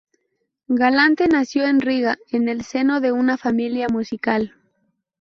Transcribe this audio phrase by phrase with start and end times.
[0.73, 4.55] Galante nació en Riga en el seno de una familia musical.